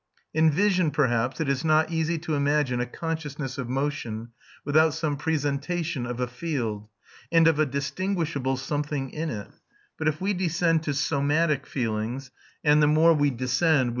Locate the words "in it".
9.11-9.49